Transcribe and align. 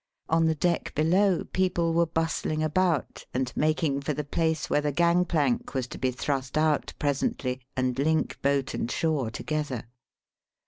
On 0.29 0.47
the 0.47 0.55
deck 0.55 0.95
below 0.95 1.43
people 1.43 1.93
were 1.93 2.07
bustling 2.07 2.63
about 2.63 3.27
and 3.35 3.53
making 3.55 4.01
for 4.01 4.13
the 4.15 4.23
place 4.23 4.67
where 4.67 4.81
the 4.81 4.91
gangplank 4.91 5.75
was 5.75 5.85
to 5.89 5.99
be 5.99 6.09
thrust 6.09 6.57
out 6.57 6.95
presently, 6.97 7.61
and 7.77 7.99
link 7.99 8.41
boat 8.41 8.73
and 8.73 8.89
shore 8.89 9.29
together. 9.29 9.83